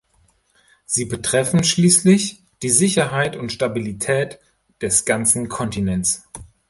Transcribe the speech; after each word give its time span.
Sie 0.87 1.05
betreffen 1.05 1.63
schließlich 1.63 2.41
die 2.63 2.71
Sicherheit 2.71 3.35
und 3.35 3.51
Stabilität 3.51 4.39
des 4.81 5.05
ganzen 5.05 5.47
Kontinents. 5.47 6.27